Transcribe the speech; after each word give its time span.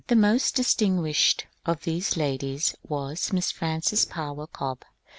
The 0.07 0.15
most 0.15 0.55
distinguished 0.55 1.45
of 1.63 1.83
these 1.83 2.17
ladies 2.17 2.73
was 2.81 3.31
Miss 3.31 3.51
Frances 3.51 4.03
Power 4.03 4.47
Cobbe. 4.47 4.83